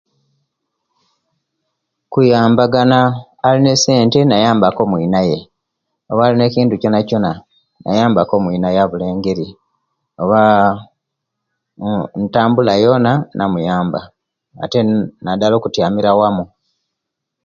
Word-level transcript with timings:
Kuyabagana 2.11 2.99
alina 3.47 3.69
essente 3.75 4.19
nayambaku 4.25 4.79
omwinaye 4.85 5.37
oba 6.11 6.23
alina 6.25 6.43
ekintu 6.47 6.73
kyonakyona 6.81 7.31
nayambaku 7.83 8.33
omwinaye 8.37 8.77
abula 8.79 9.05
engeri 9.13 9.47
oba 10.21 10.39
ntambula 12.21 12.73
yona 12.83 13.11
namuyamba 13.37 13.99
ate 14.63 14.79
naddala 15.23 15.53
okutyamira 15.57 16.11
wamo. 16.19 16.45